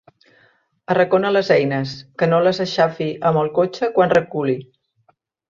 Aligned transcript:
Arracona 0.93 1.31
les 1.35 1.51
eines, 1.55 1.93
que 2.21 2.29
no 2.31 2.39
les 2.47 2.63
aixafi 2.65 3.11
amb 3.31 3.43
el 3.43 3.53
cotxe 3.61 3.91
quan 4.01 4.15
reculi. 4.21 4.57